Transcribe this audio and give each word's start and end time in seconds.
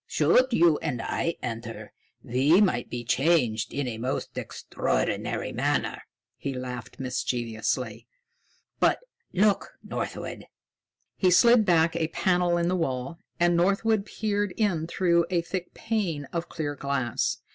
Should 0.07 0.47
you 0.51 0.79
and 0.79 0.99
I 0.99 1.35
enter, 1.43 1.93
we 2.23 2.59
might 2.59 2.89
be 2.89 3.03
changed 3.05 3.71
in 3.71 3.87
a 3.87 3.99
most 3.99 4.35
extraordinary 4.35 5.51
manner." 5.51 6.01
He 6.37 6.55
laughed 6.55 6.99
mischievously. 6.99 8.07
"But, 8.79 8.97
look, 9.31 9.75
Northwood!" 9.83 10.47
He 11.17 11.29
slid 11.29 11.65
back 11.65 11.95
a 11.95 12.07
panel 12.07 12.57
in 12.57 12.67
the 12.67 12.75
wall, 12.75 13.19
and 13.39 13.55
Northwood 13.55 14.07
peered 14.07 14.53
in 14.57 14.87
through 14.87 15.27
a 15.29 15.43
thick 15.43 15.75
pane 15.75 16.25
of 16.33 16.49
clear 16.49 16.73
glass. 16.75 17.37